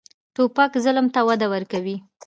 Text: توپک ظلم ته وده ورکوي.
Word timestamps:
توپک 0.35 0.71
ظلم 0.83 1.05
ته 1.13 1.19
وده 1.27 1.47
ورکوي. 1.53 1.95